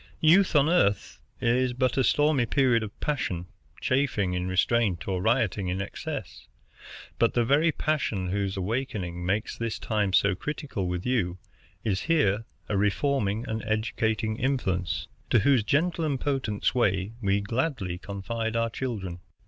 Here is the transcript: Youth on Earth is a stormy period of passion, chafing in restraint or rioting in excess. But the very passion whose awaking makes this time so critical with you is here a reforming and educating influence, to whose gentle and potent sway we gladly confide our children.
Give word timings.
Youth 0.21 0.55
on 0.55 0.67
Earth 0.67 1.19
is 1.39 1.75
a 1.79 2.03
stormy 2.03 2.47
period 2.47 2.81
of 2.81 2.99
passion, 3.01 3.45
chafing 3.79 4.33
in 4.33 4.47
restraint 4.47 5.07
or 5.07 5.21
rioting 5.21 5.67
in 5.67 5.79
excess. 5.79 6.47
But 7.19 7.35
the 7.35 7.45
very 7.45 7.71
passion 7.71 8.29
whose 8.31 8.57
awaking 8.57 9.23
makes 9.23 9.55
this 9.55 9.77
time 9.77 10.11
so 10.11 10.33
critical 10.33 10.87
with 10.87 11.05
you 11.05 11.37
is 11.83 12.01
here 12.09 12.45
a 12.67 12.75
reforming 12.77 13.45
and 13.47 13.63
educating 13.63 14.37
influence, 14.37 15.07
to 15.29 15.41
whose 15.41 15.63
gentle 15.63 16.03
and 16.03 16.19
potent 16.19 16.65
sway 16.65 17.13
we 17.21 17.39
gladly 17.39 17.99
confide 17.99 18.55
our 18.55 18.71
children. 18.71 19.19